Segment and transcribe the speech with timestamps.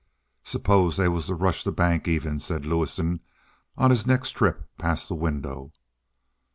[0.43, 3.19] "Suppose they was to rush the bank, even?" said Lewison
[3.77, 5.73] on his next trip past the window.